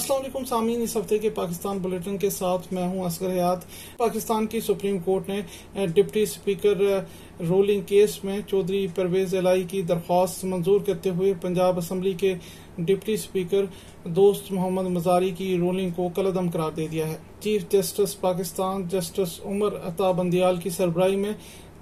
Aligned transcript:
السلام 0.00 0.20
علیکم 0.20 0.44
سامعین، 0.44 0.82
اس 0.82 0.96
ہفتے 0.96 1.18
کے 1.18 1.30
پاکستان 1.30 1.78
بلیٹن 1.78 2.16
کے 2.18 2.28
ساتھ 2.30 2.72
میں 2.72 2.86
ہوں 2.88 3.04
اصغر 3.04 3.30
حیات۔ 3.30 3.64
پاکستان 3.96 4.46
کی 4.46 4.60
سپریم 4.60 4.98
کورٹ 4.98 5.28
نے 5.28 5.40
ڈپٹی 5.86 6.22
اسپیکر 6.22 6.82
رولنگ 7.48 7.80
کیس 7.80 8.24
میں 8.24 8.38
چودھری 8.46 8.86
پرویز 8.94 9.34
الائی 9.34 9.62
کی 9.62 9.82
درخواست 9.82 10.44
منظور 10.44 10.80
کرتے 10.86 11.10
ہوئے 11.10 11.34
پنجاب 11.40 11.78
اسمبلی 11.78 12.12
کے 12.12 12.34
ڈپٹی 12.78 13.12
اسپیکر 13.12 13.64
دوست 14.04 14.52
محمد 14.52 14.84
مزاری 14.84 15.30
کی 15.30 15.56
رولنگ 15.58 15.90
کو 15.90 16.08
کلعدم 16.14 16.50
قرار 16.50 16.70
دے 16.70 16.86
دیا 16.86 17.08
ہے۔ 17.08 17.16
Chief 17.40 17.68
justice 17.70 18.20
Pakistan 18.20 18.88
justice 18.88 19.40
Umar 19.44 19.76
Ata 19.84 20.10
Bandial 20.10 20.56
کی 20.56 20.70
سربراہی 20.70 21.16
میں 21.16 21.32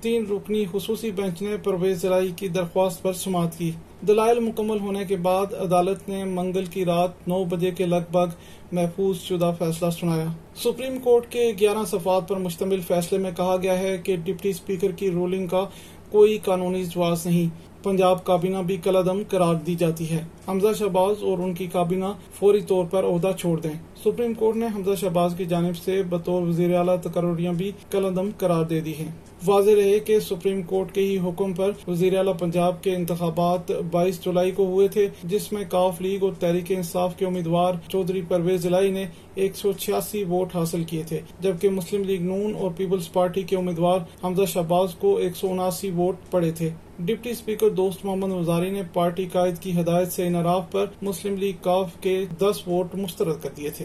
تین 0.01 0.25
رکنی 0.31 0.65
خصوصی 0.73 1.11
بینچ 1.11 1.43
نے 1.43 1.57
پرویز 1.57 2.05
الائی 2.05 2.31
کی 2.37 2.49
درخواست 2.49 3.03
پر 3.03 3.13
سماعت 3.13 3.59
کی۔ 3.59 3.71
دلائل 4.09 4.41
مکمل 4.41 4.81
ہونے 4.81 5.05
کے 5.05 5.17
بعد 5.17 5.55
عدالت 5.55 6.09
نے 6.09 6.25
منگل 6.25 6.65
کی 6.65 6.85
رات 6.85 7.29
نو 7.29 7.45
بجے 7.45 7.71
کے 7.71 7.87
لگ 7.87 8.11
بھگ 8.11 8.29
محفوظ 8.73 9.17
شدہ 9.17 9.53
فیصلہ 9.59 9.91
سنایا۔ 9.91 10.27
سپریم 10.55 10.99
کورٹ 10.99 11.33
کے 11.33 11.53
گیارہ 11.61 11.85
صفحات 11.85 12.29
پر 12.29 12.37
مشتمل 12.37 12.81
فیصلے 12.81 13.19
میں 13.19 13.31
کہا 13.37 13.57
گیا 13.63 13.79
ہے 13.79 13.99
کہ 13.99 14.17
ڈپٹی 14.17 14.51
اسپیکر 14.51 14.93
کی 14.93 15.11
رولنگ 15.11 15.47
کا 15.47 15.65
کوئی 16.11 16.39
قانونی 16.39 16.85
جواز 16.85 17.27
نہیں۔ 17.27 17.69
پنجاب 17.85 18.25
کابینہ 18.25 18.59
بھی 18.59 18.77
کلعدم 18.77 19.23
قرار 19.29 19.55
دی 19.55 19.75
جاتی 19.75 20.11
ہے۔ 20.11 20.25
حمزہ 20.49 20.73
شہباز 20.79 21.23
اور 21.23 21.39
ان 21.39 21.55
کی 21.55 21.67
کابینہ 21.67 22.05
فوری 22.39 22.61
طور 22.61 22.85
پر 22.85 23.05
عہدہ 23.05 23.31
چھوڑ 23.39 23.61
دیں۔ 23.61 23.88
سپریم 24.05 24.35
کورٹ 24.35 24.57
نے 24.57 24.67
حمزہ 24.75 24.95
شہباز 24.95 25.35
کی 25.37 25.45
جانب 25.45 25.77
سے 25.77 26.03
بطور 26.03 26.43
وزیر 26.43 26.75
اعلیٰ 26.75 26.97
تقرریاں 27.03 27.53
بھی 27.53 27.73
کلعدم 27.91 28.31
قرار 28.39 28.65
دے 28.65 28.81
دی 28.81 28.93
ہیں۔ 28.99 29.11
واضح 29.47 29.71
رہے 29.71 29.99
کہ 29.99 30.21
سپریم 30.21 30.63
کورٹ 30.63 30.93
کے 30.93 31.01
ہی 31.01 31.19
حکم 31.19 31.53
پر 31.53 31.71
وزیر 31.89 32.17
اعلیٰ 32.17 32.39
پنجاب 32.39 32.83
کے 32.83 32.95
انتخابات 32.95 33.71
بائیس 33.91 34.25
جولائی 34.25 34.51
کو 34.51 34.67
ہوئے 34.67 34.89
تھے، 34.89 35.07
جس 35.25 35.53
میں 35.53 35.65
کاف 35.69 36.01
لیگ 36.01 36.25
اور 36.25 36.33
تحریک 36.41 36.65
انصاف 36.69 37.17
کے 37.17 37.27
امیدوار 37.27 37.75
چودھری 37.89 38.23
پرویز 38.29 38.67
الائی 38.67 38.91
نے 38.91 39.05
ایک 39.35 39.57
سو 39.57 39.73
چھیاسی 39.73 40.25
ووٹ 40.25 40.57
حاصل 40.57 40.85
کیے 40.85 41.03
تھے، 41.03 41.21
جبکہ 41.41 41.71
مسلم 41.71 42.05
لیگ 42.05 42.23
نون 42.23 42.53
اور 42.59 42.71
پیپلز 42.77 43.13
پارٹی 43.13 43.43
کے 43.43 43.57
امیدوار 43.57 43.99
حمزہ 44.25 44.45
شہباز 44.45 44.95
کو 44.95 45.17
ایک 45.17 45.37
سو 45.37 45.53
اناسی 45.53 45.91
ووٹ 45.91 46.17
پڑے 46.31 46.51
تھے۔ 46.51 46.71
ڈپٹی 46.99 47.31
اسپیکر 47.31 47.69
دوست 47.71 48.05
محمد 48.05 48.33
وزاری 48.33 48.71
نے 48.71 48.83
پارٹی 48.93 49.27
قائد 49.33 49.59
کی 49.59 49.81
ہدایت 49.81 50.13
سے 50.13 50.27
انعراف 50.27 50.71
پر 50.71 50.87
مسلم 51.03 51.37
لیگ 51.37 51.63
کاف 51.63 51.91
کے 52.01 52.25
دس 52.39 52.69
ووٹ 52.69 52.95
مسترد 52.95 53.43
کر 53.43 53.49
دیے 53.57 53.71
تھے۔ 53.71 53.85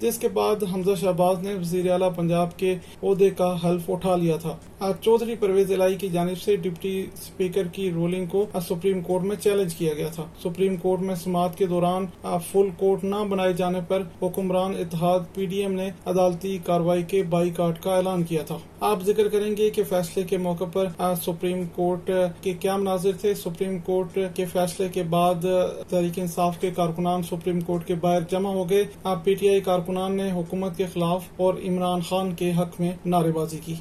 جس 0.00 0.18
کے 0.18 0.28
بعد 0.28 0.62
حمزہ 0.74 0.94
شہباز 1.00 1.42
نے 1.42 1.54
وزیر 1.54 1.90
اعلیٰ 1.90 2.14
پنجاب 2.16 2.56
کے 2.56 2.74
عہدے 3.02 3.28
کا 3.30 3.54
حلف 3.64 3.90
اٹھا 3.90 4.16
لیا 4.16 4.36
تھا۔ 4.36 4.56
چودھری 5.00 5.34
پرویز 5.40 5.70
الائی 5.72 5.94
کی 5.94 6.08
جانب 6.08 6.38
سے 6.38 6.56
ڈپٹی 6.56 7.06
اسپیکر 7.14 7.68
کی 7.72 7.90
رولنگ 7.90 8.26
کو 8.26 8.44
سپریم 8.68 9.00
کورٹ 9.00 9.22
میں 9.22 9.36
چیلنج 9.36 9.74
کیا 9.74 9.92
گیا 9.94 10.08
تھا۔ 10.14 10.24
سپریم 10.42 10.76
کورٹ 10.76 11.00
میں 11.00 11.14
سماعت 11.14 11.56
کے 11.58 11.66
دوران 11.66 12.06
فل 12.52 12.68
کورٹ 12.78 13.04
نہ 13.04 13.24
بنائے 13.28 13.52
جانے 13.52 13.80
پر 13.88 14.02
حکمران 14.22 14.74
اتحاد 14.78 15.20
پی 15.34 15.46
ڈی 15.46 15.60
ایم 15.60 15.72
نے 15.72 15.90
عدالتی 16.06 16.58
کاروائی 16.64 17.02
کے 17.02 17.22
بائی 17.30 17.50
کاٹ 17.50 17.82
کا 17.82 17.96
اعلان 17.96 18.24
کیا 18.24 18.42
تھا۔ 18.42 18.58
آپ 18.80 19.02
ذکر 19.04 19.28
کریں 19.28 19.56
گے 19.56 19.70
کہ 19.70 19.82
فیصلے 19.84 20.22
کے 20.22 20.36
موقع 20.38 20.64
پر 20.72 20.86
سپریم 21.22 21.64
کورٹ 21.74 22.10
کے 22.42 22.52
کیا 22.60 22.76
مناظر 22.76 23.16
تھے۔ 23.20 23.34
سپریم 23.34 23.78
کورٹ 23.78 24.18
کے 24.34 24.44
فیصلے 24.44 24.88
کے 24.88 25.02
بعد 25.10 25.46
تحریک 25.88 26.18
انصاف 26.18 26.60
کے 26.60 26.70
کارکنان 26.76 27.22
سپریم 27.22 27.60
کورٹ 27.60 27.86
کے 27.86 27.94
باہر 27.94 28.20
جمع 28.30 28.52
ہو 28.52 28.68
گئے۔ 28.70 28.84
پی 29.24 29.34
ٹی 29.34 29.48
آئی 29.48 29.60
کارکنان 29.86 30.16
نے 30.16 30.30
حکومت 30.30 30.76
کے 30.76 30.86
خلاف 30.94 31.24
اور 31.36 31.54
عمران 31.54 32.00
خان 32.00 32.34
کے 32.34 32.52
حق 32.52 32.80
میں 32.80 32.92
نعرے 33.06 33.32
بازی 33.32 33.58
کی۔ 33.64 33.74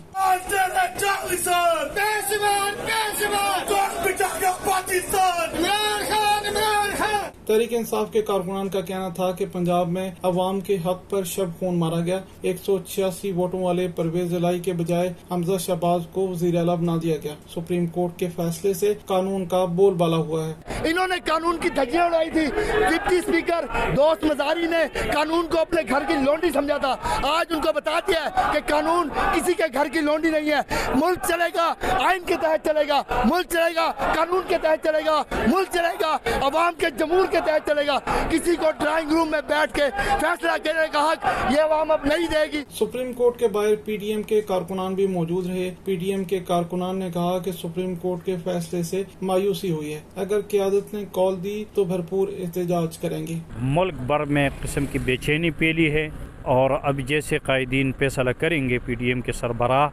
تحریک 7.45 7.73
انصاف 7.73 8.11
کے 8.11 8.21
کارکنان 8.21 8.69
کا 8.69 8.81
کہنا 8.81 9.09
تھا 9.09 9.31
کہ 9.31 9.45
پنجاب 9.51 9.89
میں 9.89 10.11
عوام 10.23 10.59
کے 10.59 10.77
حق 10.85 11.09
پر 11.09 11.23
شب 11.23 11.59
خون 11.59 11.79
مارا 11.79 11.99
گیا۔ 11.99 12.19
ایک 12.41 12.55
سو 12.65 12.79
چھیاسی 12.79 13.31
ووٹوں 13.31 13.63
والے 13.63 13.87
پرویز 13.95 14.33
الائی 14.33 14.59
کے 14.59 14.73
بجائے 14.73 15.13
حمزہ 15.31 15.57
شہباز 15.57 16.01
کو 16.11 16.27
وزیر 16.27 16.57
اعلیٰ 16.57 16.75
بنا 16.75 16.95
دیا 17.01 17.15
گیا۔ 17.23 17.33
سپریم 17.53 17.87
کورٹ 17.87 18.19
کے 18.19 18.29
فیصلے 18.35 18.73
سے 18.73 18.93
قانون 19.05 19.45
کا 19.45 19.65
بول 19.65 19.93
بالا 19.93 20.17
ہوا 20.17 20.47
ہے۔ 20.47 20.53
انہوں 20.83 21.07
نے 21.07 21.15
قانون 21.25 21.57
کی 21.57 21.69
دھجیاں 21.69 22.05
اڑائی 22.05 22.29
تھی۔ 22.29 22.45
ڈپٹی 22.89 23.17
اسپیکر 23.17 23.65
دوست 23.95 24.23
مزاری 24.23 24.67
نے 24.67 25.11
قانون 25.13 25.45
کو 25.51 25.59
اپنے 25.59 25.81
گھر 25.89 26.03
کی 26.07 26.13
لونڈی 26.13 26.47
سمجھا 26.53 26.77
تھا۔ 26.77 26.95
آج 27.23 27.45
ان 27.49 27.61
کو 27.61 27.73
بتا 27.73 27.99
دیا 28.07 28.23
ہے 28.25 28.29
کہ 28.53 28.59
قانون 28.69 29.09
کسی 29.33 29.53
کے 29.53 29.63
گھر 29.73 29.87
کی 29.93 29.99
لونڈی 29.99 30.29
نہیں 30.29 30.49
ہے۔ 30.49 30.89
ملک 30.95 31.19
چلے 31.27 31.49
گا، 31.55 31.73
آئین 32.05 32.21
کے 32.25 32.35
تحت 32.41 32.65
چلے 32.65 32.87
گا۔ 32.87 33.01
ملک 33.25 33.45
چلے 33.49 33.75
گا، 33.75 33.91
قانون 33.91 34.41
کے 34.47 34.55
تحت 34.61 34.83
چلے 34.83 35.05
گا۔ 35.05 35.23
ملک 35.47 35.67
چلے 35.73 35.95
گا، 36.01 36.17
عوام 36.41 36.73
کے 36.77 36.85
جمہور 36.97 37.25
کے 37.35 37.41
تحت 37.45 37.67
چلے 37.67 37.87
گا۔ 37.87 37.97
کسی 38.29 38.55
کو 38.55 38.71
ڈرائنگ 38.79 39.11
روم 39.11 39.31
میں 39.31 39.41
بیٹھ 39.47 39.73
کے 39.73 39.83
فیصلہ 40.21 40.51
کرنے 40.63 40.87
کا 40.91 40.99
حق 40.99 41.25
یہ 41.51 41.61
عوام 41.61 41.91
اب 41.91 42.05
نہیں 42.05 42.27
دے 42.31 42.43
گی۔ 42.53 42.63
سپریم 42.69 43.13
کورٹ 43.13 43.39
کے 43.39 43.47
باہر 43.47 43.75
پی 43.85 43.97
ڈی 43.97 44.07
ایم 44.07 44.21
کے 44.21 44.41
کارکنان 44.41 44.93
بھی 44.93 45.07
موجود 45.07 45.45
رہے۔ 45.45 45.73
پی 45.85 45.95
ڈی 45.95 46.11
ایم 46.11 46.23
کے 46.23 46.39
کارکنان 46.39 46.99
نے 46.99 47.09
کہا 47.13 47.37
کہ 47.39 47.51
سپریم 47.51 47.95
کورٹ 47.95 48.25
کے 48.25 48.35
فیصلے 48.43 48.83
سے 48.83 49.03
مایوسی 49.21 49.71
ہوئی 49.71 49.93
ہے۔ 49.93 49.99
اگر 50.15 50.41
قیادت 50.41 50.93
نے 50.93 51.03
کال 51.11 51.43
دی 51.43 51.63
تو 51.73 51.83
بھرپور 51.83 52.27
احتجاج 52.39 52.97
کریں 52.97 53.27
گے۔ 53.27 53.35
ملک 53.61 53.93
بھر 54.07 54.25
میں 54.25 54.49
قسم 54.61 54.85
کی 54.85 54.99
بے 54.99 55.17
چینی 55.17 55.49
پیلی 55.51 55.91
ہے 55.91 56.07
اور 56.41 56.71
اب 56.83 56.99
جیسے 57.07 57.37
قائدین 57.37 57.91
فیصلہ 57.99 58.29
کریں 58.39 58.69
گے 58.69 58.79
پی 58.85 58.93
ڈی 58.93 59.07
ایم 59.07 59.21
کے 59.21 59.31
سربراہ 59.31 59.87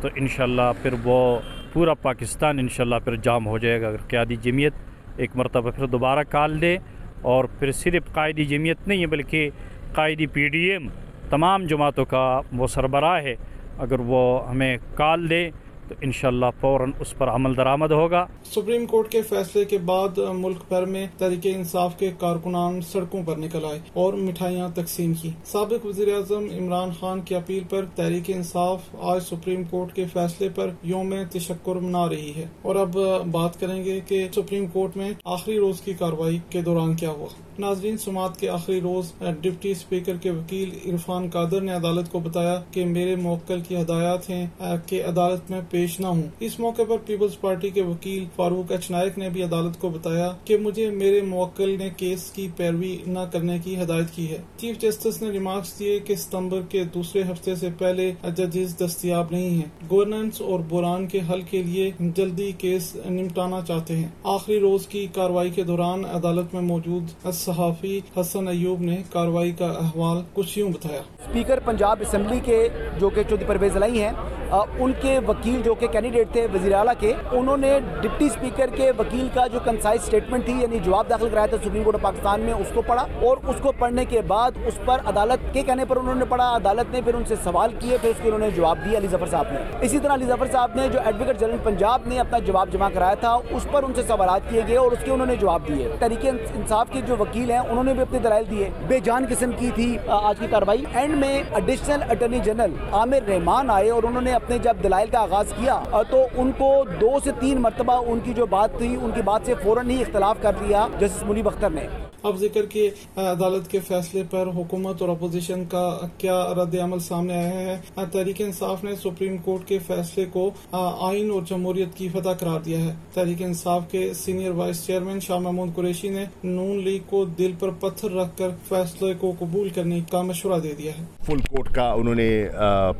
تو 0.00 0.08
انشاءاللہ 0.16 0.72
پھر 0.82 0.94
وہ 1.04 1.38
پورا 1.72 1.94
پاکستان 1.94 2.58
انشاءاللہ 2.58 2.96
پھر 3.04 3.16
جام 3.16 3.46
ہو 3.46 3.58
جائے 3.58 3.80
گا۔ 3.80 3.88
اگر 3.88 4.02
قیادی 4.08 4.36
جمعیت 4.36 4.72
ایک 5.16 5.30
مرتبہ 5.34 5.70
پھر 5.70 5.86
دوبارہ 5.86 6.22
کال 6.28 6.60
دے 6.60 6.76
اور 7.22 7.44
پھر 7.44 7.72
صرف 7.72 8.12
قائدی 8.12 8.44
جمعیت 8.44 8.88
نہیں 8.88 9.00
ہے 9.00 9.06
بلکہ 9.06 9.50
قائدی 9.92 10.26
پی 10.26 10.48
ڈی 10.48 10.70
ایم 10.70 10.86
تمام 11.30 11.64
جماعتوں 11.64 12.04
کا 12.04 12.40
وہ 12.52 12.66
سربراہ 12.66 13.22
ہے۔ 13.22 13.34
اگر 13.78 14.00
وہ 14.00 14.50
ہمیں 14.50 14.76
کال 14.94 15.30
دے 15.30 15.50
تو 15.90 15.96
انشاءاللہ 16.00 16.46
فوراً 16.60 16.92
اس 17.00 17.18
پر 17.18 17.28
عمل 17.28 17.56
درآمد 17.56 17.90
ہوگا۔ 17.90 18.26
سپریم 18.44 18.86
کورٹ 18.86 19.08
کے 19.08 19.22
فیصلے 19.22 19.64
کے 19.64 19.78
بعد 19.78 20.18
ملک 20.18 20.56
بھر 20.68 20.84
میں 20.84 21.06
تحریک 21.18 21.46
انصاف 21.56 21.98
کے 21.98 22.10
کارکنان 22.18 22.80
سڑکوں 22.80 23.22
پر 23.26 23.36
نکل 23.36 23.64
آئے 23.64 23.80
اور 23.92 24.14
مٹھائیاں 24.14 24.68
تقسیم 24.74 25.14
کی۔ 25.14 25.30
سابق 25.44 25.86
وزیر 25.86 26.08
اعظم 26.14 26.46
عمران 26.58 26.88
خان 27.00 27.20
کی 27.20 27.34
اپیل 27.34 27.62
پر 27.70 27.84
تحریک 27.94 28.22
انصاف 28.26 28.80
آج 29.00 29.22
سپریم 29.22 29.64
کورٹ 29.70 29.92
کے 29.94 30.04
فیصلے 30.12 30.48
پر 30.48 30.70
یوم 30.82 31.14
تشکر 31.30 31.74
منا 31.74 32.08
رہی 32.08 32.32
ہے۔ 32.36 32.46
اور 32.62 32.76
اب 32.76 32.96
بات 33.30 33.60
کریں 33.60 33.84
گے 33.84 34.00
کہ 34.06 34.28
سپریم 34.34 34.66
کورٹ 34.66 34.96
میں 34.96 35.10
آخری 35.24 35.58
روز 35.58 35.80
کی 35.80 35.94
کاروائی 35.94 36.38
کے 36.50 36.60
دوران 36.60 36.94
کیا 36.96 37.10
ہوا۔ 37.10 37.26
ناظرین، 37.58 37.96
سماعت 37.96 38.36
کے 38.36 38.48
آخری 38.48 38.80
روز 38.80 39.12
ڈپٹی 39.40 39.70
اسپیکر 39.70 40.16
کے 40.16 40.30
وکیل 40.30 40.92
عرفان 40.92 41.30
قادر 41.30 41.60
نے 41.60 41.72
عدالت 41.72 42.12
کو 42.12 42.18
بتایا 42.18 42.62
کہ 42.70 42.86
میرے 42.86 43.16
موکل 43.16 43.60
کی 43.68 43.76
ہدایات 43.76 44.30
ہیں 44.30 44.46
کہ 44.86 45.04
عدالت 45.04 45.50
میں 45.50 45.60
پیش 45.70 45.79
پیش 45.80 46.00
نہ 46.00 46.06
ہوں۔ 46.06 46.22
اس 46.40 46.58
موقع 46.60 46.82
پر 46.88 46.96
پیپلز 47.06 47.40
پارٹی 47.40 47.68
کے 47.70 47.82
وکیل 47.82 48.24
فاروق 48.36 48.72
اچ 48.72 48.90
نائک 48.90 49.18
نے 49.18 49.28
بھی 49.28 49.42
عدالت 49.42 49.80
کو 49.80 49.88
بتایا 49.88 50.30
کہ 50.44 50.56
مجھے 50.56 50.88
میرے 50.90 51.20
موکل 51.20 51.76
نے 51.78 51.88
کیس 51.96 52.30
کی 52.30 52.48
پیروی 52.56 52.96
نہ 53.06 53.18
کرنے 53.32 53.58
کی 53.64 53.80
ہدایت 53.82 54.10
کی 54.14 54.28
ہے۔ 54.30 54.38
چیف 54.56 54.78
جسٹس 54.78 55.20
نے 55.22 55.30
ریمارکس 55.30 55.78
دیے 55.78 55.98
کہ 55.98 56.14
ستمبر 56.14 56.60
کے 56.68 56.82
دوسرے 56.84 57.22
ہفتے 57.22 57.54
سے 57.54 57.68
پہلے 57.78 58.12
ججز 58.36 58.74
دستیاب 58.78 59.26
نہیں 59.30 59.50
ہیں۔ 59.50 59.68
گورننس 59.90 60.40
اور 60.40 60.60
بوران 60.68 61.06
کے 61.06 61.20
حل 61.30 61.42
کے 61.42 61.62
لیے 61.62 61.90
جلدی 62.00 62.50
کیس 62.58 62.94
نمٹانا 63.06 63.60
چاہتے 63.68 63.96
ہیں۔ 63.96 64.08
آخری 64.24 64.60
روز 64.60 64.86
کی 64.86 65.06
کاروائی 65.14 65.50
کے 65.50 65.62
دوران 65.62 66.04
عدالت 66.04 66.54
میں 66.54 66.62
موجود 66.62 67.30
صحافی 67.32 68.00
حسن 68.16 68.48
ایوب 68.48 68.80
نے 68.80 69.02
کاروائی 69.10 69.52
کا 69.52 69.70
احوال 69.80 70.22
کچھ 70.34 70.58
یوں 70.58 70.70
بتایا۔ 70.70 71.00
اسپیکر 71.00 71.60
پنجاب 71.60 71.96
اسمبلی 72.00 72.40
کے 72.44 72.68
جو 72.98 73.08
کہ 73.08 73.22
چودھری 73.22 73.48
پرویز 73.48 73.76
الائی 73.76 74.02
ہیں 74.02 74.12
ان 74.52 74.92
کے 75.02 75.18
وکیل 75.28 75.60
جو 75.62 75.74
کہ 75.74 75.86
کینڈیڈیٹ 75.86 76.32
تھے 76.32 76.46
وزیر 76.54 76.74
اعلیٰ 76.74 76.92
کے، 76.98 77.12
انہوں 77.32 77.56
نے 77.56 77.78
ڈپٹی 78.00 78.26
اسپیکر 78.26 78.70
کے 78.74 78.90
وکیل 78.98 79.28
کا 79.34 79.46
جو 79.46 79.58
کنسائز 79.64 80.00
اسٹیٹمنٹ 80.02 80.44
تھی 80.44 80.52
یعنی 80.52 80.78
جواب 80.78 81.10
داخل 81.10 81.28
کرایا 81.28 81.46
تھا 81.46 81.56
سپریم 81.64 81.82
کورٹ 81.82 81.94
آف 81.94 82.00
پاکستان 82.00 82.40
میں، 82.40 82.52
اس 82.52 82.66
کو 82.74 82.82
پڑھا 82.82 83.06
اور 83.22 83.36
اس 83.46 83.56
کو 83.62 83.72
پڑھنے 83.72 84.04
کے 84.04 84.20
بعد 84.20 84.50
اس 84.66 84.78
پر 84.84 85.00
عدالت 85.06 85.54
کے 85.54 85.62
کہنے 85.62 85.84
پر 85.84 85.96
انہوں 85.96 86.14
نے 86.14 86.24
پڑھا، 86.24 86.56
عدالت 86.56 86.92
نے 86.92 87.00
پھر 87.04 87.14
ان 87.14 87.24
سے 87.24 87.34
سوال 87.44 87.74
کیے، 87.78 87.96
پھر 88.00 88.10
اس 88.10 88.16
کے 88.22 88.28
انہوں 88.28 88.40
نے 88.40 88.50
جواب 88.50 88.78
دیا 88.84 88.98
علی 88.98 89.06
ظفر 89.06 89.26
صاحب 89.26 89.44
نے۔ 89.50 89.58
اسی 89.80 89.98
طرح 89.98 90.14
علی 90.14 90.24
ظفر 90.24 90.46
صاحب 90.52 90.70
نے 90.74 90.88
جو 90.92 90.98
ایڈوکیٹ 91.04 91.40
جنرل 91.40 91.56
پنجاب 91.62 92.00
نے 92.06 92.18
اپنا 92.18 92.38
جواب 92.38 92.68
جمع 92.72 92.88
کرایا 92.94 93.14
تھا، 93.14 93.32
اس 93.50 93.66
پر 93.72 93.82
ان 93.82 93.94
سے 93.94 94.02
سوالات 94.08 94.50
کیے 94.50 94.62
گئے 94.68 94.76
اور 94.76 94.92
اس 94.92 94.98
کے 95.04 95.10
انہوں 95.10 95.26
نے 95.26 95.36
جواب 95.36 95.68
دیے۔ 95.68 95.88
تحریک 95.98 96.26
انصاف 96.26 96.86
کے 96.92 97.00
جو 97.06 97.16
وکیل 97.20 97.50
ہیں، 97.50 97.58
انہوں 97.58 97.84
نے 97.84 97.92
بھی 97.92 98.02
اپنے 98.02 98.18
دلائل 98.18 98.44
دیے۔ 98.50 98.68
بے 98.86 99.00
جان 99.00 99.24
قسم 99.30 99.50
کی 99.58 99.70
تھی 99.74 99.96
آج 100.08 100.38
کی 100.38 100.46
کاروائی۔ 100.50 100.84
اینڈ 100.94 101.16
میں 101.16 101.42
additional 101.50 102.02
attorney 102.02 102.38
general 102.38 102.74
Aamir 102.92 103.28
Rehman 103.28 103.70
آئے 103.70 103.90
اور 103.90 104.02
انہوں 104.02 104.22
نے 104.22 104.32
اپنے 104.42 104.58
جب 104.58 104.76
دلائل 104.82 105.08
کا 105.10 105.20
آغاز 105.20 105.52
کیا 105.56 106.02
تو 106.10 106.24
ان 106.34 106.50
کو 106.58 106.72
دو 107.00 107.18
سے 107.24 107.30
تین 107.40 107.60
مرتبہ 107.60 108.02
ان 108.06 108.20
کی 108.24 108.34
جو 108.34 108.46
بات 108.46 108.78
تھی، 108.78 108.96
ان 109.02 109.10
کی 109.14 109.22
بات 109.22 109.46
سے 109.46 109.54
فوراً 109.62 109.90
ہی 109.90 110.00
اختلاف 110.00 110.36
کر 110.42 110.52
دیا 110.60 110.86
جسٹس 110.98 111.22
منی 111.22 111.42
بختر 111.42 111.70
نے۔ 111.70 111.86
اب 112.22 112.36
ذکر 112.36 112.66
کے 112.66 112.88
عدالت 113.16 113.70
کے 113.70 113.78
فیصلے 113.80 114.22
پر 114.30 114.48
حکومت 114.56 115.00
اور 115.00 115.08
اپوزیشن 115.08 115.64
کا 115.64 115.98
کیا 116.18 116.42
رد 116.56 116.74
عمل 116.82 116.98
سامنے 116.98 117.34
آیا 117.34 117.48
ہے؟ 117.48 117.76
تحریک 118.12 118.40
انصاف 118.40 118.84
نے 118.84 118.94
سپریم 118.94 119.36
کورٹ 119.36 119.68
کے 119.68 119.78
فیصلے 119.78 120.24
کو 120.32 120.50
آئین 120.72 121.30
اور 121.30 121.42
جمہوریت 121.48 121.94
کی 121.94 122.08
فتح 122.08 122.34
قرار 122.38 122.60
دیا 122.60 122.78
ہے۔ 122.78 122.94
تحریک 123.14 123.42
انصاف 123.42 123.90
کے 123.90 124.12
senior 124.14 124.50
vice 124.50 124.86
chairman 124.86 125.20
Shah 125.20 125.38
Mahmood 125.38 125.74
Qureshi 125.74 126.08
نے 126.08 126.24
نون 126.44 126.82
لیگ 126.84 127.08
کو 127.10 127.24
دل 127.38 127.52
پر 127.58 127.70
پتھر 127.80 128.10
رکھ 128.10 128.36
کر 128.38 128.48
فیصلے 128.68 129.14
کو 129.14 129.32
قبول 129.38 129.68
کرنے 129.68 130.00
کا 130.10 130.22
مشورہ 130.22 130.58
دے 130.60 130.74
دیا 130.78 130.92
ہے۔ 130.98 131.04
فل 131.22 131.40
کورٹ 131.48 131.74
کا 131.74 131.90
انہوں 131.90 132.14
نے 132.14 132.48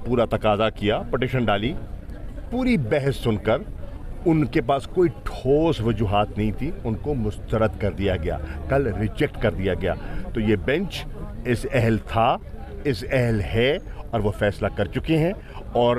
پورا 0.07 0.25
تقاضا 0.25 0.71
کیا، 0.71 1.03
پٹیشن 1.11 1.45
ڈالی۔ 1.45 1.73
پوری 2.51 2.77
بحث 2.77 3.17
سن 3.17 3.37
کر 3.37 3.63
ان 4.25 4.45
کے 4.45 4.61
پاس 4.61 4.87
کوئی 4.87 5.09
ٹھوس 5.25 5.81
وجوہات 5.81 6.39
نہیں 6.39 6.53
تھی، 6.59 6.71
ان 6.85 6.95
کو 6.95 7.15
مسترد 7.15 7.71
کر 7.79 7.91
دیا 7.91 8.17
گیا۔ 8.17 8.39
کل 8.69 8.95
ریجیکٹ 8.95 9.43
کر 9.43 9.51
دیا 9.51 9.75
گیا۔ 9.75 9.95
تو 10.35 10.41
یہ 10.41 10.57
بینچ 10.57 11.05
اس 11.45 11.67
اہل 11.73 11.99
تھا، 11.99 12.37
اس 12.85 13.05
اہل 13.11 13.41
ہے 13.41 13.79
اور 14.11 14.21
وہ 14.21 14.33
فیصلہ 14.39 14.69
کر 14.77 14.85
چکے 14.85 15.19
ہیں۔ 15.19 15.33
اور 15.73 15.97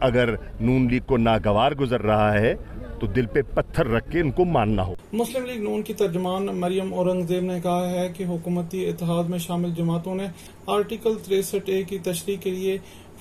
اگر 0.00 0.34
نون 0.60 0.88
لیگ 0.90 1.00
کو 1.06 1.16
ناگوار 1.16 1.72
گزر 1.72 2.02
رہا 2.02 2.32
ہے، 2.32 2.54
تو 3.00 3.06
دل 3.06 3.26
پہ 3.26 3.42
پتھر 3.54 3.86
رکھ 3.86 4.10
کے 4.10 4.20
ان 4.20 4.30
کو 4.30 4.44
ماننا 4.44 4.82
ہو۔ 4.82 4.94
مسلم 5.12 5.44
لیگ 5.44 5.62
نون 5.62 5.82
کی 5.82 5.94
ترجمان 5.94 6.46
مریم 6.46 6.94
اورنگزیب 6.94 7.42
نے 7.42 7.60
کہا 7.60 7.90
ہے 7.90 8.08
کہ 8.16 8.24
حکومتی 8.24 8.88
اتحاد 8.88 9.24
میں 9.24 9.38
شامل 9.38 9.70
جماعتوں 9.70 10.14
نے 10.14 10.26
آرٹیکل 10.66 11.14
تریسٹھ 11.24 11.70
اے 11.70 11.82
کی 11.82 11.98
تشریح 11.98 12.36
کے 12.36 12.50
لیے 12.50 12.78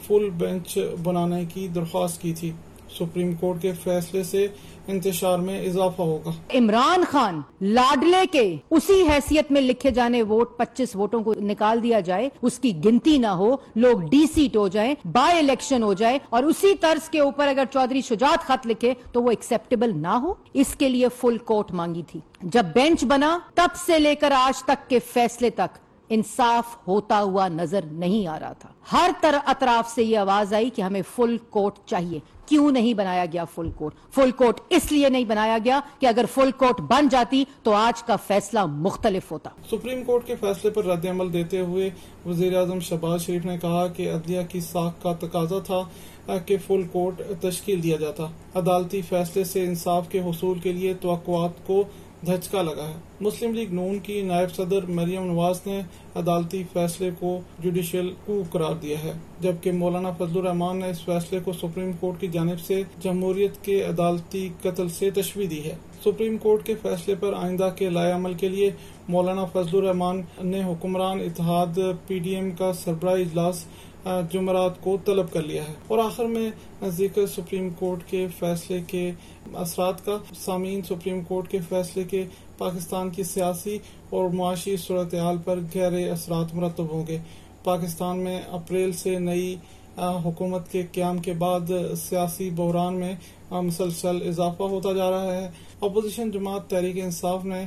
فل 0.08 0.30
بینچ 0.30 0.78
بنانے 1.04 1.46
کی 1.54 1.68
درخواست 1.76 2.22
کی 2.22 2.34
تھی۔ 2.34 2.52
سپریم 2.98 3.34
کورٹ 3.36 3.62
کے 3.62 3.72
فیصلے 3.84 4.24
سے 4.24 4.48
انتشار 4.88 5.40
میں 5.40 5.60
اضافہ 5.66 6.02
ہوگا۔ 6.02 6.32
عمران 6.58 7.04
خان، 7.12 7.42
لاڈلے 7.62 8.26
کے 8.32 8.56
اسی 8.70 9.02
حیثیت 9.10 9.52
میں 9.52 9.62
لکھے 9.62 9.92
جانے 9.92 10.22
ووٹ 10.22 10.58
پچیس 10.58 10.96
ووٹوں 10.96 11.22
کو 11.24 11.34
نکال 11.42 11.84
دیا 11.84 12.00
جائے، 12.00 12.30
اس 12.42 12.60
کی 12.60 12.72
گنتی 12.86 13.18
نہ 13.18 13.28
ہو، 13.28 13.56
لوگ 13.76 14.02
ڈی 14.10 14.26
سیٹ 14.36 14.58
ہو 14.58 14.68
جائیں 14.68 14.94
بائی 15.06 15.38
الیکشن 15.38 15.84
ہو 15.84 15.94
جائے، 15.94 16.20
اور 16.30 16.44
اسی 16.44 16.76
طرز 16.76 17.10
کے 17.10 17.20
اوپر 17.20 17.48
اگر 17.48 17.64
چودھری 17.74 18.02
شجاعت 18.02 18.48
خط 18.48 18.68
لکھے 18.68 18.94
تو 19.12 19.24
وہ 19.24 19.30
ایکسپٹیبل 19.30 19.92
نہ 19.96 20.16
ہو۔ 20.24 20.34
اس 20.54 20.76
کے 20.76 20.90
لیے 20.90 21.08
فل 21.22 21.38
کورٹ 21.38 21.72
مانگی 21.72 22.04
تھی۔ 22.08 22.20
جب 22.42 22.66
بینچ 22.74 23.04
بنا، 23.04 23.38
تب 23.54 23.76
سے 23.86 24.00
لے 24.00 24.16
کر 24.16 24.32
آج 24.36 24.64
تک 24.64 24.90
کے 24.90 25.00
فیصلے 25.14 25.50
تک 25.50 25.78
انصاف 26.14 26.88
ہوتا 26.88 27.22
ہوا 27.22 27.48
نظر 27.48 27.86
نہیں 27.92 28.28
آ 28.28 28.40
رہا 28.40 28.54
تھا۔ 28.54 28.70
ہر 28.92 29.12
طرح 29.22 29.40
اطراف 29.46 29.92
سے 29.92 30.04
یہ 30.04 30.18
آواز 30.18 30.54
آئی 30.54 30.70
کہ 30.70 30.82
ہمیں 30.82 31.02
فل 31.16 31.38
کوٹ 31.50 31.78
چاہیے۔ 31.86 32.20
کیوں 32.46 32.72
نہیں 32.72 32.94
بنایا 32.94 33.26
گیا 33.26 33.44
فل 33.46 33.70
کوٹ؟ 33.72 33.94
فل 34.16 34.32
کوٹ 34.32 34.60
اس 34.70 34.92
لیے 34.92 35.10
نہیں 35.10 35.24
بنایا 35.24 35.58
گیا 35.66 35.80
کہ 36.00 36.06
اگر 36.06 36.26
فل 36.34 36.52
کوٹ 36.58 36.82
بن 36.82 37.08
جاتی 37.08 37.44
تو 37.64 37.74
آج 37.74 38.04
کا 38.04 38.16
فیصلہ 38.16 38.66
مختلف 38.66 39.32
ہوتا۔ 39.32 39.50
سپریم 39.72 40.04
کورٹ 40.04 40.28
کے 40.28 40.36
فیصلے 40.36 40.72
پر 40.72 40.86
رد 40.86 41.06
عمل 41.06 41.34
دیتے 41.34 41.60
ہوئے 41.60 41.90
وزیر 42.26 42.58
اعظم 42.58 42.80
شہباز 42.80 43.26
شریف 43.26 43.46
نے 43.46 43.58
کہا 43.58 43.88
کہ 43.88 44.12
عدلیہ 44.14 44.42
کی 44.50 44.60
ساخ 44.60 45.04
کا 45.04 45.14
تقاضا 45.14 45.60
تھا 45.60 46.38
کہ 46.46 46.58
فل 46.68 46.82
کورٹ 46.92 47.22
تشکیل 47.42 47.84
دیا 47.84 47.98
جاتا۔ 47.98 48.24
عدالتی 48.56 49.02
فیصلے 49.02 49.44
سے 49.44 49.64
انصاف 49.64 50.10
کے 50.10 50.20
حصول 50.20 50.60
کے 50.60 50.72
لیے 50.72 50.94
توقعات 50.94 51.68
کو 51.68 51.84
دھچکا 52.26 52.62
لگا 52.62 52.88
ہے۔ 52.88 52.94
مسلم 53.22 53.54
لیگ 53.54 53.74
نون 53.74 53.98
کی 54.00 54.22
نائب 54.22 54.54
صدر 54.56 54.86
مریم 54.90 55.26
نواز 55.26 55.60
نے 55.66 55.80
عدالتی 56.16 56.64
فیصلے 56.74 57.10
کو 57.20 57.40
جوڈیشل 57.60 58.12
کو 58.26 58.42
قرار 58.52 58.76
دیا 58.82 58.98
ہے، 59.04 59.12
جبکہ 59.40 59.72
مولانا 59.72 60.12
فضل 60.12 60.38
الرحمان 60.40 60.78
نے 60.78 60.90
اس 60.90 61.04
فیصلے 61.06 61.40
کو 61.44 61.54
سپریم 61.54 61.92
کورٹ 62.00 62.20
کی 62.22 62.28
جانب 62.28 62.60
سے 62.60 62.82
جمہوریت 63.00 63.64
کے 63.64 63.82
عدالتی 63.84 64.48
قتل 64.62 64.90
سے 64.90 65.10
تشویح 65.12 65.48
دی 65.50 65.64
ہے۔ 65.64 65.76
سپریم 66.04 66.38
کورٹ 66.38 66.66
کے 66.66 66.76
فیصلے 66.82 67.16
پر 67.16 67.34
آئندہ 67.34 67.70
کے 67.76 67.90
لائے 67.90 68.12
عمل 68.12 68.34
کے 68.34 68.50
لیے 68.50 68.70
مولانا 69.08 69.46
فضل 69.46 69.78
الرحمان 69.78 70.22
نے 70.44 70.64
حکمران 70.64 71.20
اتحاد 71.20 71.80
پی 72.08 72.20
ڈی 72.20 72.36
ایم 72.36 72.52
کا 72.52 72.74
سربراہ 72.74 73.14
اجلاس 73.14 73.66
جمعرات 74.06 74.82
کو 74.82 74.98
طلب 75.06 75.32
کر 75.32 75.42
لیا 75.42 75.64
ہے۔ 75.64 75.74
اور 75.88 76.00
آخر 76.00 76.26
میں 76.26 76.52
ذکر 76.88 77.28
سپریم 77.28 77.70
کورٹ 77.70 78.00
کے 78.10 78.28
فیصلے 78.40 78.82
کے 78.88 79.12
اثرات 79.54 80.06
کا 80.06 80.18
سامعین 80.36 80.82
سپریم 80.82 81.22
کورٹ 81.22 81.50
کے 81.50 81.60
فیصلے 81.70 82.04
کے 82.04 82.26
پاکستان 82.58 83.10
کی 83.10 83.24
سیاسی 83.24 83.78
اور 84.10 84.30
معاشی 84.30 84.78
صورتحال 84.78 85.38
پر 85.46 85.60
گہرے 85.76 86.10
اثرات 86.10 86.54
مرتب 86.56 86.92
ہوں 86.92 87.08
گے۔ 87.08 87.18
پاکستان 87.64 88.20
میں 88.20 88.42
اپریل 88.52 88.92
سے 88.92 89.20
نئی 89.20 89.56
حکومت 89.98 90.72
کے 90.72 90.84
قیام 90.92 91.18
کے 91.18 91.34
بعد 91.34 91.72
سیاسی 91.98 92.50
بحران 92.50 92.94
میں 92.94 93.16
مسلسل 93.52 94.28
اضافہ 94.28 94.64
ہوتا 94.64 94.94
جا 94.94 95.12
رہا 95.12 95.36
ہے۔ 95.36 95.50
اپوزیشن 95.82 96.32
جماعت 96.32 96.70
تحریک 96.70 97.04
انصاف 97.04 97.46
نے 97.46 97.66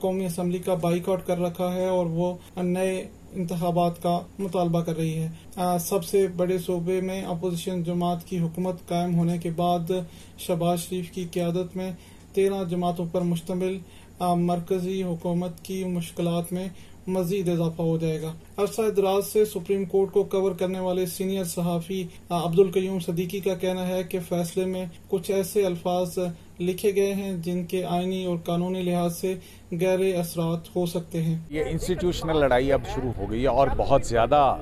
قومی 0.00 0.24
اسمبلی 0.26 0.58
کا 0.58 0.74
بائی 0.74 1.00
آؤٹ 1.06 1.26
کر 1.26 1.40
رکھا 1.40 1.74
ہے 1.74 1.88
اور 1.88 2.06
وہ 2.06 2.34
نئے 2.56 3.08
انتخابات 3.32 4.02
کا 4.02 4.20
مطالبہ 4.38 4.80
کر 4.80 4.96
رہی 4.96 5.22
ہے 5.22 5.78
سب 5.80 6.04
سے 6.04 6.26
بڑے 6.26 6.58
صوبے 6.58 7.00
میں 7.00 7.22
اپوزیشن 7.22 7.82
جماعت 7.82 8.24
کی 8.24 8.38
حکومت 8.38 8.88
قائم 8.88 9.14
ہونے 9.14 9.38
کے 9.38 9.50
بعد 9.50 9.90
شہباز 10.38 10.80
شریف 10.80 11.10
کی 11.10 11.24
قیادت 11.32 11.76
میں 11.76 11.92
تیرہ 12.32 12.64
جماعتوں 12.64 13.06
پر 13.12 13.20
مشتمل 13.20 13.78
مرکزی 14.20 15.02
حکومت 15.02 15.64
کی 15.64 15.84
مشکلات 15.84 16.52
میں 16.52 16.68
مزید 17.06 17.48
اضافہ 17.48 17.82
ہو 17.82 17.96
جائے 17.98 18.22
گا۔ 18.22 18.32
عرصہ 18.62 18.90
دراز 18.96 19.26
سے 19.26 19.44
سپریم 19.44 19.84
کورٹ 19.84 20.12
کو 20.12 20.22
کور 20.24 20.52
کرنے 20.52 20.80
والے 20.80 21.06
سینئر 21.06 21.44
صحافی 21.44 22.04
عبد 22.30 22.58
القیوم 22.58 22.98
صدیقی 23.00 23.40
کا 23.40 23.54
کہنا 23.54 23.86
ہے 23.88 24.02
کہ 24.02 24.18
فیصلے 24.28 24.64
میں 24.64 24.84
کچھ 25.08 25.30
ایسے 25.30 25.66
الفاظ 25.66 26.18
لکھے 26.60 26.94
گئے 26.94 27.14
ہیں 27.14 27.36
جن 27.36 27.64
کے 27.64 27.84
آئینی 27.84 28.24
اور 28.24 28.36
قانونی 28.44 28.82
لحاظ 28.82 29.16
سے 29.18 29.34
گہرے 29.82 30.12
اثرات 30.12 30.76
ہو 30.76 30.86
سکتے 30.86 31.22
ہیں۔ 31.22 31.36
یہ 31.50 31.64
انسٹیٹیوشنل 31.66 32.36
لڑائی 32.36 32.72
اب 32.72 32.80
شروع 32.94 33.10
ہو 33.16 33.30
گئی 33.30 33.42
ہے 33.42 33.48
اور 33.48 33.68
بہت 33.76 34.06
زیادہ 34.06 34.56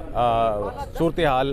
صورتحال 0.99 1.53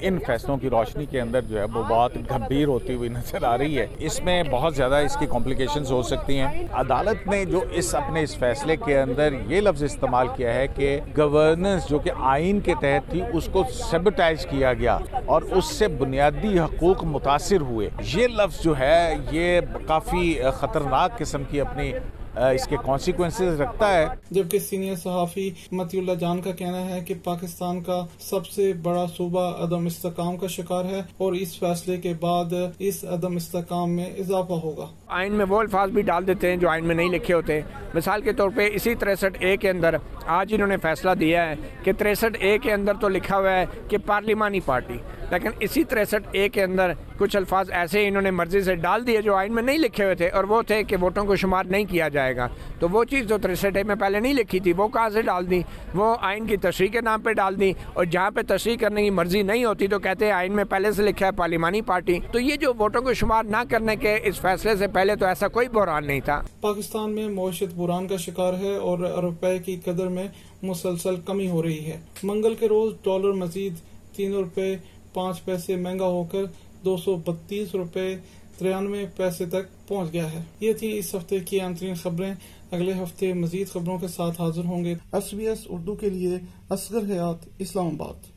ان 0.00 0.18
فیصلوں 0.26 0.56
کی 0.56 0.70
روشنی 0.70 1.04
کے 1.10 1.20
اندر 1.20 1.40
جو 1.40 1.58
ہے 1.58 1.64
وہ 1.64 1.82
بہت 1.88 2.16
گھمبیر 2.28 2.66
ہوتی 2.68 2.94
ہوئی 2.94 3.08
نظر 3.08 3.44
آ 3.44 3.56
رہی 3.58 3.78
ہے۔ 3.78 3.86
اس 3.98 4.22
میں 4.24 4.42
بہت 4.50 4.74
زیادہ 4.76 4.94
اس 4.94 5.16
کی 5.20 5.26
کمپلیکیشنز 5.26 5.90
ہو 5.92 6.02
سکتی 6.02 6.38
ہیں۔ 6.38 6.66
عدالت 6.72 7.26
نے 7.28 7.44
جو 7.44 7.60
اس 7.72 7.94
اپنے 7.94 8.22
اس 8.22 8.36
فیصلے 8.36 8.76
کے 8.84 8.98
اندر 9.00 9.32
یہ 9.48 9.60
لفظ 9.60 9.82
استعمال 9.82 10.28
کیا 10.36 10.54
ہے 10.54 10.66
کہ 10.76 10.98
گورن 11.18 11.61
گورننس 11.64 11.88
جو 11.88 11.98
کہ 11.98 12.10
آئین 12.18 12.60
کے 12.60 12.74
تحت 12.80 13.10
تھی، 13.10 13.22
اس 13.32 13.48
کو 13.52 13.64
سیبٹائز 13.90 14.46
کیا 14.50 14.74
گیا 14.74 14.98
اور 15.26 15.42
اس 15.42 15.64
سے 15.64 15.88
بنیادی 15.88 16.58
حقوق 16.58 17.04
متاثر 17.04 17.60
ہوئے۔ 17.60 17.88
یہ 18.14 18.26
لفظ 18.26 18.62
جو 18.62 18.78
ہے، 18.78 19.16
یہ 19.30 19.60
کافی 19.86 20.40
خطرناک 20.54 21.18
قسم 21.18 21.42
کی 21.50 21.60
اپنی 21.60 21.92
اس 22.36 22.66
کے 22.66 22.76
کانسیکوینسز 22.86 23.60
رکھتا 23.60 23.92
ہے۔ 23.94 24.06
جبکہ 24.30 24.58
سینئر 24.58 24.94
صحافی 24.94 25.50
متی 25.72 25.98
اللہ 25.98 26.12
جان 26.12 26.40
کا 26.40 26.50
کہنا 26.50 26.84
ہے 26.90 27.00
کہ 27.00 27.14
پاکستان 27.24 27.80
کا 27.80 28.06
سب 28.18 28.46
سے 28.46 28.72
بڑا 28.72 29.04
صوبہ 29.16 29.40
عدم 29.40 29.86
استحکام 29.86 30.36
کا 30.36 30.46
شکار 30.46 30.84
ہے 30.84 31.02
اور 31.16 31.32
اس 31.32 31.58
فیصلے 31.58 31.96
کے 31.96 32.12
بعد 32.20 32.54
اس 32.78 33.04
عدم 33.04 33.36
استحکام 33.36 33.90
میں 33.90 34.04
اضافہ 34.04 34.52
ہوگا۔ 34.52 34.86
آئین 35.06 35.32
میں 35.32 35.46
وہ 35.48 35.60
الفاظ 35.60 35.90
بھی 35.90 36.02
ڈال 36.02 36.26
دیتے 36.26 36.50
ہیں 36.50 36.56
جو 36.56 36.68
آئین 36.68 36.84
میں 36.84 36.94
نہیں 36.94 37.08
لکھے 37.08 37.34
ہوتے۔ 37.34 37.60
مثال 37.94 38.22
کے 38.22 38.32
طور 38.32 38.50
پہ 38.56 38.68
اسی 38.72 38.94
تریسٹھ 38.94 39.38
اے 39.40 39.56
کے 39.56 39.70
اندر 39.70 39.96
آج 40.26 40.54
انہوں 40.54 40.68
نے 40.68 40.76
فیصلہ 40.76 41.10
دیا 41.10 41.48
ہے 41.50 41.54
کہ 41.84 41.92
تریسٹھ 41.98 42.36
اے 42.40 42.58
کے 42.58 42.72
اندر 42.72 42.92
تو 43.00 43.08
لکھا 43.08 43.38
ہوا 43.38 43.50
ہے 43.50 43.64
کہ 43.88 43.98
پارلیمانی 44.06 44.60
پارٹی۔ 44.60 44.96
لیکن 45.32 45.50
اسی 45.60 45.84
تریسٹھ 45.84 46.28
اے 46.32 46.48
کے 46.48 46.62
اندر 46.62 46.92
کچھ 47.18 47.36
الفاظ 47.36 47.70
ایسے 47.70 48.00
ہی 48.00 48.08
انہوں 48.08 48.22
نے 48.22 48.30
مرضی 48.30 48.60
سے 48.60 48.74
ڈال 48.74 49.06
دیے 49.06 49.22
جو 49.22 49.34
آئین 49.34 49.54
میں 49.54 49.62
نہیں 49.62 49.78
لکھے 49.78 50.04
ہوئے 50.04 50.14
تھے 50.14 50.28
اور 50.28 50.44
وہ 50.44 50.62
تھے 50.62 50.82
کہ 50.82 50.96
ووٹوں 51.00 51.24
کو 51.24 51.36
شمار 51.36 51.64
نہیں 51.64 51.84
کیا 51.84 52.08
جائے 52.08 52.36
گا۔ 52.36 52.48
تو 52.78 52.88
وہ 52.88 53.04
چیز 53.04 53.26
جو 53.28 53.38
تریسٹھ 53.38 53.76
اے 53.76 53.82
میں 53.82 53.94
پہلے 53.94 54.20
نہیں 54.20 54.34
لکھی 54.34 54.60
تھی، 54.60 54.72
وہ 54.76 54.88
کہاں 54.88 55.08
سے 55.10 55.22
ڈال 55.22 55.50
دی 55.50 55.60
وہ 55.94 56.14
آئین 56.20 56.46
کی 56.46 56.56
تشریح 56.56 56.88
کے 56.88 57.00
نام 57.00 57.20
پہ 57.20 57.32
ڈال 57.32 57.60
دی 57.60 57.72
اور 57.92 58.04
جہاں 58.04 58.30
پہ 58.30 58.40
تشریح 58.48 58.76
کرنے 58.76 59.02
کی 59.02 59.10
مرضی 59.10 59.42
نہیں 59.42 59.64
ہوتی 59.64 59.86
تو 59.86 59.98
کہتے 59.98 60.24
ہیں 60.24 60.32
آئین 60.32 60.56
میں 60.56 60.64
پہلے 60.64 60.92
سے 60.92 61.02
لکھا 61.02 61.26
ہے 61.26 61.32
پارلیمانی 61.32 61.82
پارٹی۔ 61.82 62.18
تو 62.32 62.40
یہ 62.40 62.56
جو 62.56 62.72
ووٹوں 62.78 63.02
کو 63.02 63.14
شمار 63.14 63.44
نہ 63.44 63.62
کرنے 63.70 63.96
کے 63.96 64.18
اس 64.22 64.40
فیصلے 64.40 64.76
سے 64.76 64.86
پہلے 64.86 65.16
تو 65.16 65.26
ایسا 65.26 65.48
کوئی 65.48 65.68
بحران 65.68 66.06
نہیں 66.06 66.20
تھا۔ 66.20 66.40
پاکستان 66.60 67.14
میں 67.14 67.28
معیشت 67.28 67.74
بحران 67.76 68.06
کا 68.06 68.16
شکار 68.16 68.54
ہے 68.54 68.76
اور 68.76 68.98
روپے 68.98 69.58
کی 69.58 69.76
قدر 69.84 70.08
میں 70.08 70.28
مسلسل 70.62 71.16
کمی 71.16 71.48
ہو 71.50 71.62
رہی 71.62 71.84
ہے۔ 71.86 72.00
منگل 72.22 72.54
کے 72.54 72.68
روز 72.68 72.92
ڈالر 73.04 73.32
مزید 73.32 73.74
تین 74.16 74.32
روپے 74.32 74.76
پانچ 75.12 75.44
پیسے 75.44 75.76
مہنگا 75.76 76.06
ہو 76.06 76.24
کر 76.24 76.42
دو 76.84 76.96
سو 76.96 77.16
بتیس 77.16 77.74
روپے 77.74 78.16
ترانوے 78.58 79.06
پیسے 79.16 79.46
تک 79.46 79.88
پہنچ 79.88 80.12
گیا 80.12 80.32
ہے۔ 80.32 80.42
یہ 80.60 80.72
تھی 80.72 80.98
اس 80.98 81.14
ہفتے 81.14 81.40
کی 81.40 81.58
ترین 81.78 81.94
خبریں۔ 81.94 82.34
اگلے 82.70 82.92
ہفتے 82.92 83.32
مزید 83.32 83.68
خبروں 83.68 83.98
کے 83.98 84.08
ساتھ 84.08 84.40
حاضر 84.40 84.64
ہوں 84.64 84.84
گے۔ 84.84 84.94
ایس 85.12 85.34
بی 85.34 85.48
ایس 85.48 85.58
اردو 85.70 85.94
کے 85.94 86.10
لیے 86.10 86.38
اصغر 86.70 87.12
حیات 87.12 87.48
اسلام 87.58 87.86
آباد۔ 87.86 88.31